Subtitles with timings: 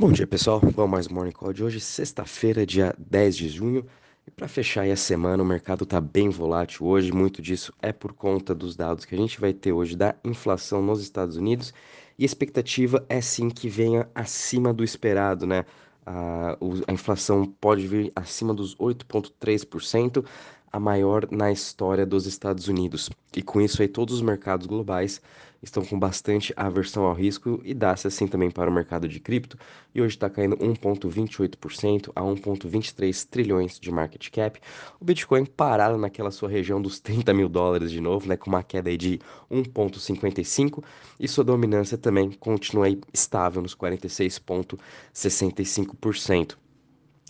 [0.00, 0.60] Bom dia, pessoal.
[0.60, 3.84] Vamos mais um Morning Call de hoje, sexta-feira, dia 10 de junho.
[4.24, 7.10] E para fechar aí a semana, o mercado está bem volátil hoje.
[7.10, 10.80] Muito disso é por conta dos dados que a gente vai ter hoje da inflação
[10.80, 11.74] nos Estados Unidos.
[12.16, 15.64] E a expectativa é sim que venha acima do esperado, né?
[16.06, 16.56] A,
[16.86, 20.24] a inflação pode vir acima dos 8,3%,
[20.72, 23.10] a maior na história dos Estados Unidos.
[23.36, 25.20] E com isso aí, todos os mercados globais
[25.62, 29.58] estão com bastante aversão ao risco e dá-se assim também para o mercado de cripto.
[29.94, 34.60] E hoje está caindo 1,28% a 1,23 trilhões de market cap.
[35.00, 38.62] O Bitcoin parado naquela sua região dos 30 mil dólares de novo, né, com uma
[38.62, 39.18] queda de
[39.50, 40.84] 1,55
[41.18, 46.56] e sua dominância também continua estável nos 46,65%.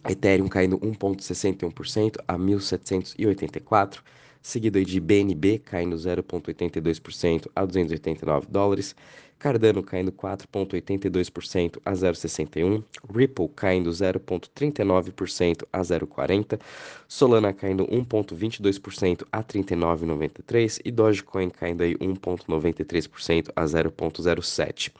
[0.07, 4.01] Ethereum caindo 1,61% a 1.784,
[4.41, 8.95] seguido de BNB caindo 0,82% a 289 dólares,
[9.39, 16.61] Cardano caindo 4,82% a 0,61, Ripple caindo 0,39% a 0,40,
[17.07, 24.93] Solana caindo 1,22% a 39,93 e Dogecoin caindo aí 1,93% a 0,07.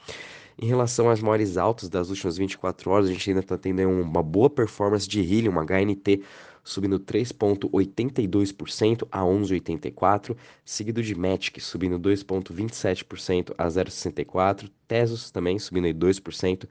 [0.61, 4.21] Em relação às maiores altas das últimas 24 horas, a gente ainda está tendo uma
[4.21, 6.21] boa performance de Helium, HNT,
[6.65, 16.67] subindo 3,82% a 11,84%, seguido de Matic subindo 2,27% a 0,64%, Tesos também subindo 2%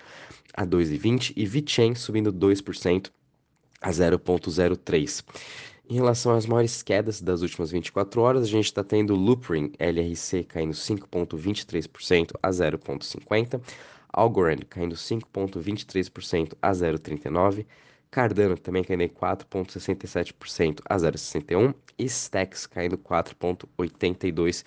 [0.53, 3.11] a 2,20% e VeChain subindo 2%
[3.81, 5.25] a 0,03%.
[5.91, 10.45] Em relação às maiores quedas das últimas 24 horas, a gente está tendo Loopring LRC
[10.45, 13.59] caindo 5,23% a 0,50%,
[14.13, 17.65] Algorand caindo 5,23% a 0,39%,
[18.11, 24.65] Cardano também caindo 4,67% a 0,61% e Stacks caindo 4,82%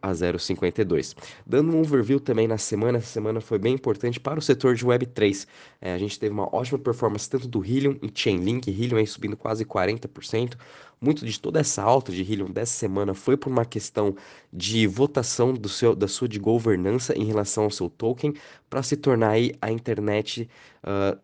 [0.00, 1.14] a 0,52.
[1.46, 4.84] Dando um overview também na semana, essa semana foi bem importante para o setor de
[4.84, 5.46] Web3.
[5.80, 9.36] É, a gente teve uma ótima performance tanto do Helium e Chainlink, Helium aí subindo
[9.36, 10.54] quase 40%.
[11.00, 14.14] Muito de toda essa alta de Helium dessa semana foi por uma questão
[14.52, 18.32] de votação do seu, da sua de governança em relação ao seu token
[18.70, 20.48] para se tornar aí a internet
[20.84, 21.18] uh,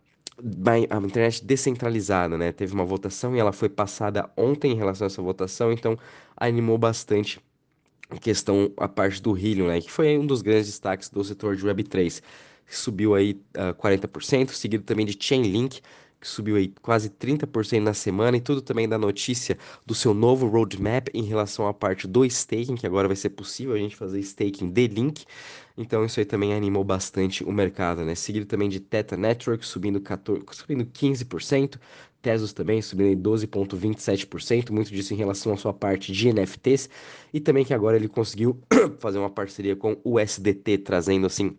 [0.90, 2.52] a internet descentralizada, né?
[2.52, 5.98] Teve uma votação e ela foi passada ontem em relação a essa votação, então
[6.36, 7.40] animou bastante
[8.16, 11.64] questão a parte do Helium, né, que foi um dos grandes destaques do setor de
[11.64, 12.22] Web3,
[12.66, 15.80] que subiu aí uh, ah, 40%, seguido também de Chainlink,
[16.20, 20.48] que subiu aí quase 30% na semana, e tudo também da notícia do seu novo
[20.48, 24.18] roadmap em relação à parte do staking, que agora vai ser possível a gente fazer
[24.20, 25.24] staking de Link,
[25.76, 28.16] então isso aí também animou bastante o mercado, né?
[28.16, 31.78] Seguido também de Teta Network subindo, 14, subindo 15%,
[32.20, 36.90] Tesos também subindo em 12,27%, muito disso em relação à sua parte de NFTs,
[37.32, 38.60] e também que agora ele conseguiu
[38.98, 41.56] fazer uma parceria com o SDT, trazendo assim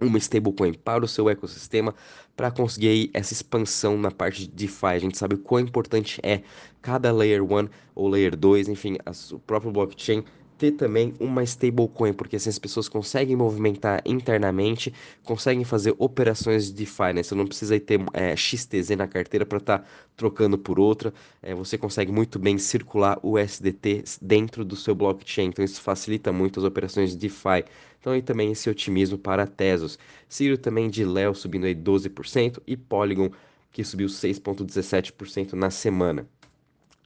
[0.00, 1.94] uma stablecoin para o seu ecossistema
[2.36, 4.86] para conseguir aí essa expansão na parte de DeFi.
[4.86, 6.42] A gente sabe o quão importante é
[6.80, 8.96] cada Layer 1 ou Layer 2, enfim,
[9.32, 10.24] o próprio blockchain
[10.62, 16.88] ter também uma stablecoin, porque assim as pessoas conseguem movimentar internamente, conseguem fazer operações de
[17.12, 17.22] né?
[17.24, 19.84] Você não precisa ter é, XTZ na carteira para estar tá
[20.16, 21.12] trocando por outra,
[21.42, 26.32] é, você consegue muito bem circular o USDT dentro do seu blockchain, então isso facilita
[26.32, 27.64] muito as operações de DeFi.
[27.98, 29.98] Então aí também esse otimismo para Tesos.
[30.28, 33.30] Ciro também de Leo subindo aí 12% e Polygon
[33.72, 36.24] que subiu 6,17% na semana.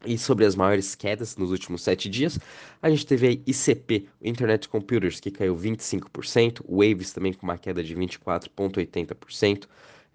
[0.05, 2.39] E sobre as maiores quedas nos últimos sete dias,
[2.83, 7.97] a gente teve ICP, Internet Computers, que caiu 25%, Waves também com uma queda de
[7.97, 9.65] 24,80%,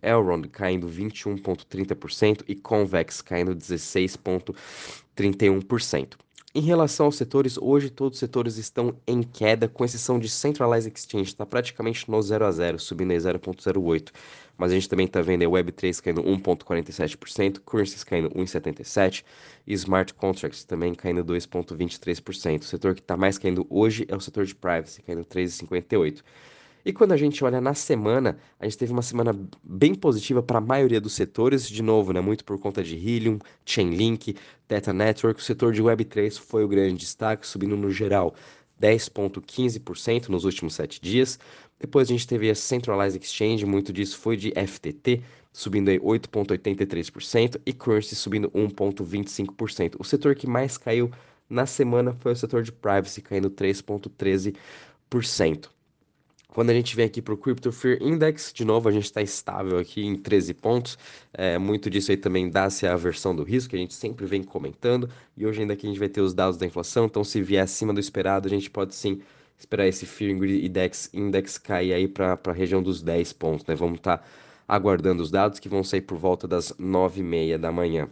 [0.02, 6.14] Elrond caindo 21,30% e Convex caindo 16,31%.
[6.54, 10.92] Em relação aos setores, hoje todos os setores estão em queda, com exceção de Centralized
[10.94, 14.10] Exchange, está praticamente no 0 a 0, subindo em 0,08.
[14.58, 19.24] Mas a gente também está vendo a Web3 caindo 1,47%, Currencies caindo 1,77%
[19.66, 22.64] e Smart Contracts também caindo 2,23%.
[22.64, 26.22] O setor que está mais caindo hoje é o setor de Privacy, caindo 3,58%.
[26.84, 30.58] E quando a gente olha na semana, a gente teve uma semana bem positiva para
[30.58, 34.36] a maioria dos setores, de novo, né, muito por conta de Helium, Chainlink,
[34.68, 35.40] Theta Network.
[35.40, 38.34] O setor de Web3 foi o grande destaque, subindo no geral
[38.82, 41.38] 10,15% nos últimos sete dias.
[41.80, 45.22] Depois a gente teve a Centralized Exchange, muito disso foi de FTT,
[45.54, 49.96] subindo aí 8,83% e Currency subindo 1,25%.
[50.00, 51.12] O setor que mais caiu
[51.50, 55.70] na semana foi o setor de Privacy, caindo 3,13%.
[56.52, 59.22] Quando a gente vem aqui para o Crypto Fear Index, de novo a gente está
[59.22, 60.98] estável aqui em 13 pontos.
[61.34, 64.44] É, muito disso aí também dá-se a versão do risco, que a gente sempre vem
[64.44, 65.10] comentando.
[65.38, 67.64] E hoje ainda aqui a gente vai ter os dados da inflação, então se vier
[67.64, 69.22] acima do esperado, a gente pode sim
[69.58, 73.74] esperar esse Fear Index, Index cair aí para a região dos 10 pontos, né?
[73.74, 74.26] Vamos estar tá
[74.68, 78.10] aguardando os dados que vão sair por volta das 9h30 da manhã.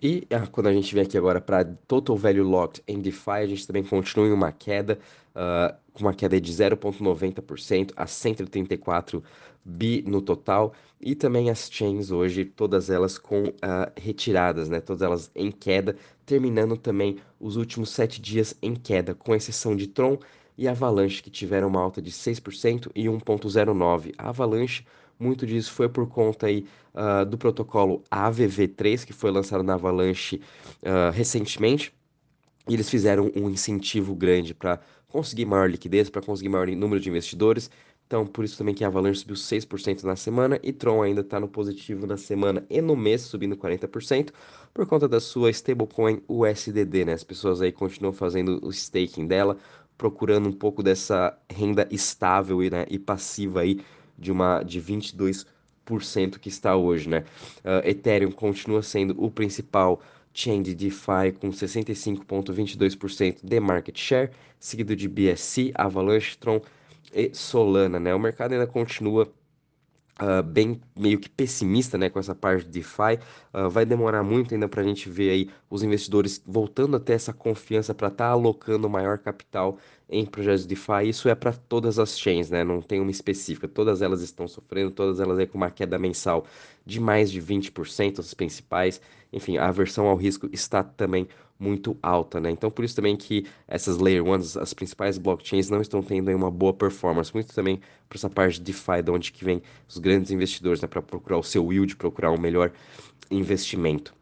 [0.00, 3.46] E ah, quando a gente vem aqui agora para Total Value Locked em DeFi, a
[3.46, 4.96] gente também continua em uma queda,
[5.34, 9.22] uh, com uma queda de 0,90% a 134
[9.64, 10.72] bi no total.
[11.00, 14.80] E também as chains hoje, todas elas com uh, retiradas, né?
[14.80, 19.88] Todas elas em queda, terminando também os últimos sete dias em queda, com exceção de
[19.88, 20.16] Tron
[20.56, 24.14] e Avalanche, que tiveram uma alta de 6% e 1,09%.
[24.16, 24.84] A Avalanche
[25.18, 30.40] muito disso foi por conta aí, uh, do protocolo AVV3, que foi lançado na Avalanche
[30.82, 31.92] uh, recentemente.
[32.68, 34.78] E eles fizeram um incentivo grande para
[35.08, 37.70] conseguir maior liquidez, para conseguir maior número de investidores.
[38.06, 41.38] Então, por isso também que a Avalanche subiu 6% na semana e Tron ainda está
[41.38, 44.30] no positivo na semana e no mês, subindo 40%,
[44.72, 47.12] por conta da sua stablecoin USDD, né?
[47.12, 49.58] As pessoas aí continuam fazendo o staking dela,
[49.98, 53.80] procurando um pouco dessa renda estável né, e passiva aí
[54.18, 55.46] de uma de 22%
[56.38, 57.24] que está hoje, né?
[57.64, 60.00] Uh, Ethereum continua sendo o principal
[60.32, 66.60] chain de DeFi com 65,22% de market share, seguido de BSC, Avalanche, Tron
[67.12, 68.14] e Solana, né?
[68.14, 69.32] O mercado ainda continua
[70.20, 73.20] Uh, bem meio que pessimista né, com essa parte de DeFi.
[73.54, 77.12] Uh, vai demorar muito ainda para a gente ver aí os investidores voltando a ter
[77.12, 79.78] essa confiança para estar tá alocando maior capital
[80.10, 81.08] em projetos de DeFi.
[81.08, 82.64] Isso é para todas as chains, né?
[82.64, 83.68] não tem uma específica.
[83.68, 86.44] Todas elas estão sofrendo, todas elas aí com uma queda mensal
[86.84, 89.00] de mais de 20%, as principais.
[89.32, 92.50] Enfim, a aversão ao risco está também muito alta, né?
[92.50, 96.50] Então, por isso também que essas Layer 1, as principais blockchains, não estão tendo uma
[96.50, 97.32] boa performance.
[97.34, 100.88] Muito também por essa parte de DeFi, de onde que vem os grandes investidores, né?
[100.88, 102.72] Para procurar o seu yield, procurar um melhor
[103.30, 104.17] investimento.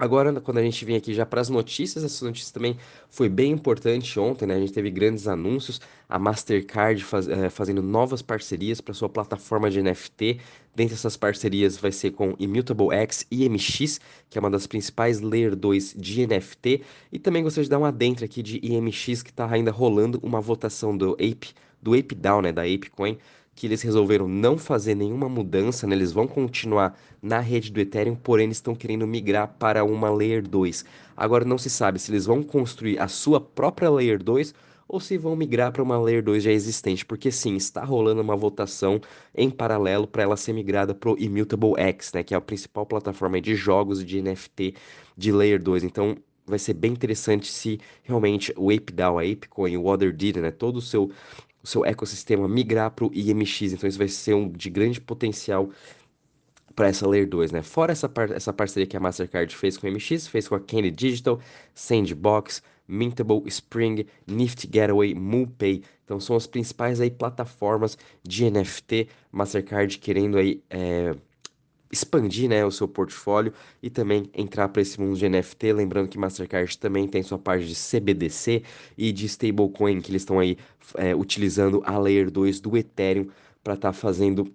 [0.00, 2.74] Agora, quando a gente vem aqui já para as notícias, essa notícia também
[3.10, 4.54] foi bem importante ontem, né?
[4.54, 9.70] A gente teve grandes anúncios, a Mastercard faz, é, fazendo novas parcerias para sua plataforma
[9.70, 10.40] de NFT.
[10.74, 14.00] Dentre essas parcerias vai ser com Immutable X e MX,
[14.30, 16.80] que é uma das principais Layer 2 de NFT.
[17.12, 20.40] E também gostaria de dar uma dentro aqui de IMX, que está ainda rolando uma
[20.40, 21.50] votação do Ape,
[21.82, 22.52] do Ape Down, né?
[22.52, 23.18] Da ApeCoin
[23.60, 25.94] que eles resolveram não fazer nenhuma mudança, né?
[25.94, 30.82] Eles vão continuar na rede do Ethereum, porém estão querendo migrar para uma Layer 2.
[31.14, 34.54] Agora não se sabe se eles vão construir a sua própria Layer 2
[34.88, 38.34] ou se vão migrar para uma Layer 2 já existente, porque sim, está rolando uma
[38.34, 38.98] votação
[39.34, 42.86] em paralelo para ela ser migrada para o Immutable X, né, que é a principal
[42.86, 44.74] plataforma de jogos de NFT
[45.18, 45.84] de Layer 2.
[45.84, 46.16] Então,
[46.46, 50.82] vai ser bem interessante se realmente o ApeDAO, a ApeCoin, o OtherDid, né, todo o
[50.82, 51.10] seu
[51.62, 53.72] o seu ecossistema migrar para o IMX.
[53.72, 55.70] Então isso vai ser um de grande potencial
[56.74, 57.62] para essa Layer 2, né?
[57.62, 60.60] Fora essa, par essa parceria que a Mastercard fez com o MX, fez com a
[60.60, 61.40] Candy Digital,
[61.74, 65.82] Sandbox, Mintable, Spring, Nifty Getaway, MooPay.
[66.04, 71.14] Então são as principais aí plataformas de NFT, Mastercard querendo aí é,
[71.90, 73.52] expandir né, o seu portfólio
[73.82, 75.72] e também entrar para esse mundo de NFT.
[75.72, 78.62] Lembrando que Mastercard também tem sua parte de CBDC
[78.96, 80.56] e de stablecoin, que eles estão aí
[80.96, 83.28] é, utilizando a Layer 2 do Ethereum
[83.62, 84.50] para estar tá fazendo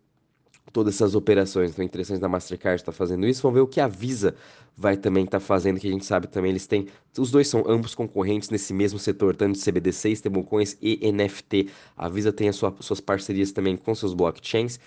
[0.71, 1.71] todas essas operações.
[1.71, 3.41] Então, é interessante da Mastercard estar tá fazendo isso.
[3.41, 4.35] Vamos ver o que a Visa
[4.77, 7.63] vai também estar tá fazendo, que a gente sabe também, eles têm, os dois são
[7.67, 11.69] ambos concorrentes nesse mesmo setor, tanto de CBDC, stablecoins e NFT.
[11.95, 14.79] A Visa tem as sua, suas parcerias também com seus blockchains uh,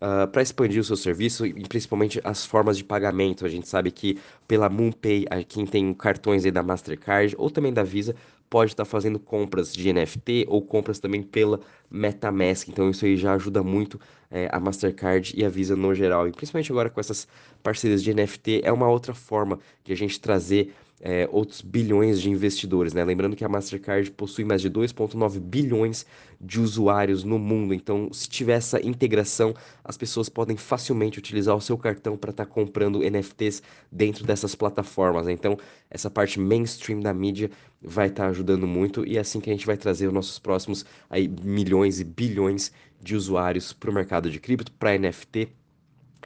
[0.00, 3.44] ah, para expandir o seu serviço e principalmente as formas de pagamento.
[3.44, 7.82] A gente sabe que pela MoonPay, quem tem cartões aí da Mastercard ou também da
[7.82, 8.14] Visa,
[8.52, 11.58] pode estar fazendo compras de NFT ou compras também pela
[11.90, 12.68] MetaMask.
[12.68, 13.98] Então isso aí já ajuda muito
[14.30, 16.28] é, a Mastercard e a Visa no geral.
[16.28, 17.26] E principalmente agora com essas
[17.62, 22.30] parcerias de NFT, é uma outra forma de a gente trazer é, outros bilhões de
[22.30, 23.04] investidores, né?
[23.04, 26.06] Lembrando que a Mastercard possui mais de 2,9 bilhões
[26.40, 27.74] de usuários no mundo.
[27.74, 32.46] Então, se tiver essa integração, as pessoas podem facilmente utilizar o seu cartão para estar
[32.46, 35.26] tá comprando NFTs dentro dessas plataformas.
[35.26, 35.58] Então,
[35.90, 37.50] essa parte mainstream da mídia
[37.82, 40.38] vai estar tá ajudando muito e é assim que a gente vai trazer os nossos
[40.38, 42.70] próximos aí, milhões e bilhões
[43.02, 45.48] de usuários para o mercado de cripto, para NFT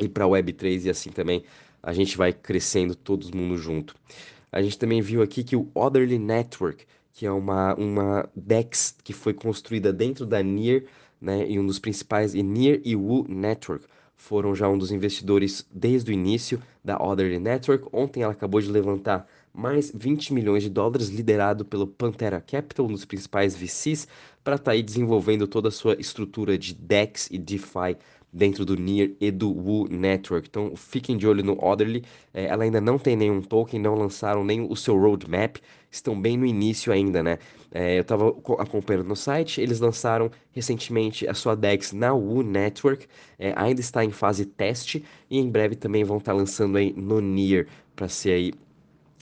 [0.03, 1.45] e para Web3 e assim também
[1.83, 3.95] a gente vai crescendo todo mundo junto.
[4.51, 9.13] A gente também viu aqui que o Otherly Network, que é uma, uma DEX que
[9.13, 10.87] foi construída dentro da NIR,
[11.21, 13.87] né, e um dos principais, e NIR e Wu Network,
[14.17, 17.87] foram já um dos investidores desde o início da Otherly Network.
[17.93, 22.93] Ontem ela acabou de levantar mais 20 milhões de dólares, liderado pelo Pantera Capital, um
[22.93, 24.07] dos principais VCs,
[24.45, 27.97] para estar tá aí desenvolvendo toda a sua estrutura de DEX e DeFi
[28.33, 30.49] dentro do NIR e do Woo Network.
[30.49, 32.05] Então fiquem de olho no Orderly.
[32.35, 35.57] É, ela ainda não tem nenhum token, não lançaram nem o seu roadmap,
[35.91, 37.39] estão bem no início ainda, né?
[37.73, 38.29] É, eu estava
[38.59, 43.07] acompanhando no site, eles lançaram recentemente a sua DEX na Woo Network,
[43.39, 46.93] é, ainda está em fase teste e em breve também vão estar tá lançando aí
[46.93, 48.53] no NIR para ser aí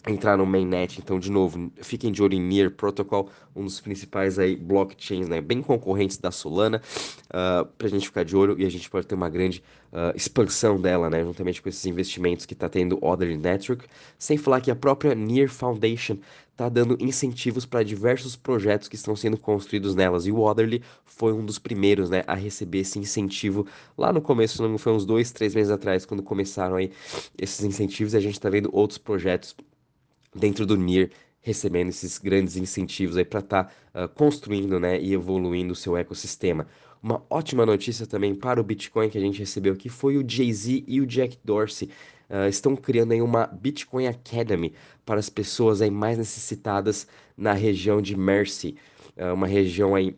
[0.07, 0.99] entrar no mainnet.
[0.99, 5.41] Então, de novo, fiquem de olho em Near Protocol, um dos principais aí blockchains, né,
[5.41, 8.91] bem concorrentes da Solana, uh, ah, para a gente ficar de olho e a gente
[8.91, 12.99] pode ter uma grande uh, expansão dela, né, juntamente com esses investimentos que está tendo
[13.03, 13.87] Other Network.
[14.19, 16.19] Sem falar que a própria Near Foundation
[16.55, 20.27] está dando incentivos para diversos projetos que estão sendo construídos nelas.
[20.27, 23.67] E o Otherly foi um dos primeiros né, a receber esse incentivo
[23.99, 26.93] lá no começo, não foi uns dois, três meses atrás, quando começaram aí
[27.37, 28.15] esses incentivos.
[28.15, 29.55] E a gente está vendo outros projetos
[30.35, 31.11] dentro do NIR
[31.45, 35.95] recebendo esses grandes incentivos aí para estar tá, uh, construindo né, e evoluindo o seu
[35.95, 36.67] ecossistema.
[37.03, 40.85] Uma ótima notícia também para o Bitcoin que a gente recebeu aqui foi o Jay-Z
[40.89, 41.91] e o Jack Dorsey.
[42.31, 44.73] Uh, estão criando aí uma Bitcoin Academy
[45.05, 48.77] para as pessoas aí mais necessitadas na região de Mercy,
[49.19, 50.17] uh, uma região aí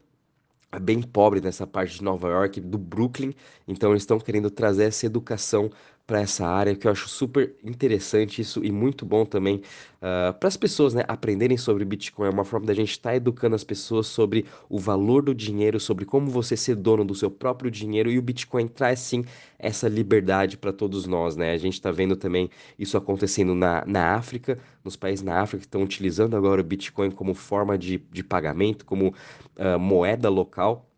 [0.80, 3.35] bem pobre nessa parte de Nova York, do Brooklyn.
[3.66, 5.70] Então eles estão querendo trazer essa educação
[6.06, 9.56] para essa área, que eu acho super interessante isso e muito bom também
[9.96, 12.28] uh, para as pessoas né, aprenderem sobre Bitcoin.
[12.28, 15.80] É uma forma da gente estar tá educando as pessoas sobre o valor do dinheiro,
[15.80, 19.25] sobre como você ser dono do seu próprio dinheiro e o Bitcoin traz sim
[19.58, 21.34] essa liberdade para todos nós.
[21.34, 21.52] Né?
[21.52, 22.48] A gente está vendo também
[22.78, 27.10] isso acontecendo na, na África, nos países na África que estão utilizando agora o Bitcoin
[27.10, 30.88] como forma de, de pagamento, como uh, moeda local.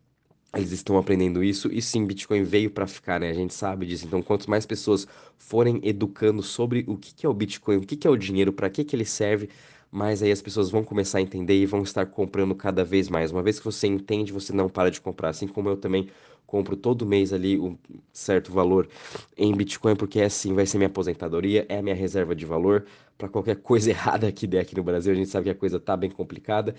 [0.55, 3.29] Eles estão aprendendo isso e sim, Bitcoin veio para ficar, né?
[3.29, 4.05] A gente sabe disso.
[4.07, 7.95] Então, quanto mais pessoas forem educando sobre o que, que é o Bitcoin, o que,
[7.95, 9.49] que é o dinheiro, para que, que ele serve,
[9.91, 13.31] mais aí as pessoas vão começar a entender e vão estar comprando cada vez mais.
[13.31, 15.29] Uma vez que você entende, você não para de comprar.
[15.29, 16.09] Assim como eu também
[16.49, 17.77] compro todo mês ali um
[18.11, 18.89] certo valor
[19.37, 22.85] em Bitcoin, porque é assim, vai ser minha aposentadoria, é a minha reserva de valor
[23.17, 25.11] para qualquer coisa errada que der aqui no Brasil.
[25.11, 26.73] A gente sabe que a coisa tá bem complicada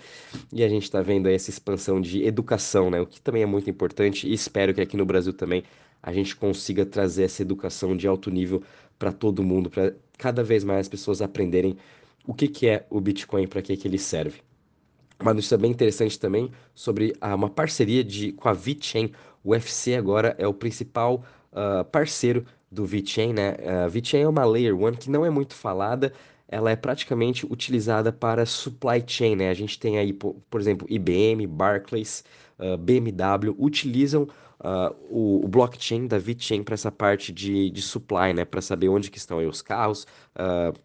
[0.51, 2.99] e a gente está vendo essa expansão de educação, né?
[2.99, 5.63] O que também é muito importante e espero que aqui no Brasil também
[6.03, 8.61] a gente consiga trazer essa educação de alto nível
[8.99, 11.77] para todo mundo, para cada vez mais as pessoas aprenderem
[12.27, 14.41] o que, que é o Bitcoin, para que, que ele serve.
[15.21, 19.11] Uma notícia bem interessante também sobre ah, uma parceria de, com a VeChain.
[19.43, 23.55] O UFC agora é o principal uh, parceiro do VeChain, né?
[23.83, 26.11] A VeChain é uma Layer 1 que não é muito falada,
[26.47, 29.49] ela é praticamente utilizada para supply chain, né?
[29.49, 32.23] A gente tem aí, por, por exemplo, IBM, Barclays,
[32.59, 34.23] uh, BMW, utilizam
[34.59, 38.43] uh, o, o, blockchain da VeChain para essa parte de, de supply, né?
[38.43, 40.77] Para saber onde que estão os carros, uh,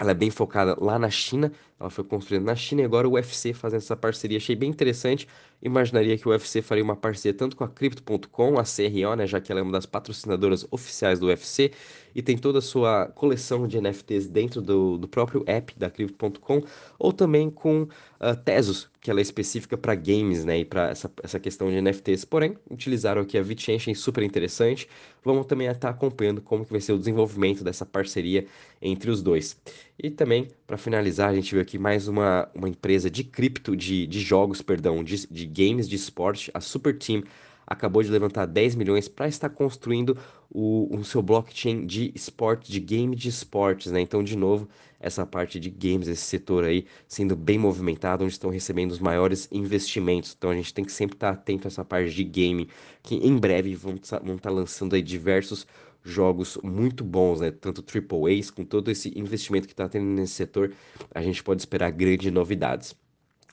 [0.00, 3.12] ela é bem focada lá na China, ela foi construída na China e agora o
[3.12, 4.38] UFC fazendo essa parceria.
[4.38, 5.28] Achei bem interessante.
[5.62, 9.40] Imaginaria que o UFC faria uma parceria tanto com a Crypto.com, a CRO, né, já
[9.42, 11.70] que ela é uma das patrocinadoras oficiais do UFC
[12.14, 16.62] e tem toda a sua coleção de NFTs dentro do, do próprio app da Crypto.com,
[16.98, 21.10] ou também com uh, Tesos, que ela é específica para games, né, e para essa,
[21.22, 22.24] essa questão de NFTs.
[22.24, 24.88] Porém, utilizaram aqui a achei super interessante.
[25.24, 28.46] Vamos também estar acompanhando como que vai ser o desenvolvimento dessa parceria
[28.80, 29.58] entre os dois.
[30.02, 34.06] E também, para finalizar, a gente viu aqui mais uma, uma empresa de cripto, de,
[34.06, 37.22] de jogos, perdão, de, de games de esporte, a Super Team
[37.66, 40.16] acabou de levantar 10 milhões para estar construindo
[40.50, 44.00] o, o seu blockchain de esporte, de game de esportes, né?
[44.00, 48.50] Então, de novo, essa parte de games, esse setor aí sendo bem movimentado, onde estão
[48.50, 50.34] recebendo os maiores investimentos.
[50.36, 52.68] Então, a gente tem que sempre estar atento a essa parte de game,
[53.02, 55.66] que em breve vão estar tá lançando aí diversos
[56.02, 57.50] jogos muito bons, né?
[57.50, 60.74] Tanto AAAs, com todo esse investimento que está tendo nesse setor,
[61.14, 62.94] a gente pode esperar grandes novidades.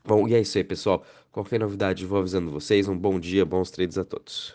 [0.06, 1.06] Bom, e é isso aí, pessoal.
[1.32, 2.88] Qualquer novidade, vou avisando vocês.
[2.88, 4.46] Um bom dia, bons trades a todos.